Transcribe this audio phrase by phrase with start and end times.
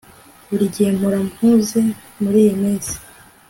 [0.49, 1.81] Buri gihe mpora mpuze
[2.21, 2.93] muriyi minsi